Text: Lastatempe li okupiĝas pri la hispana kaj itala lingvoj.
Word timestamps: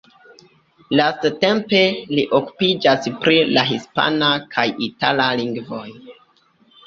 Lastatempe 0.99 1.81
li 2.13 2.23
okupiĝas 2.37 3.05
pri 3.25 3.37
la 3.57 3.65
hispana 3.71 4.29
kaj 4.55 4.67
itala 4.87 5.27
lingvoj. 5.43 5.85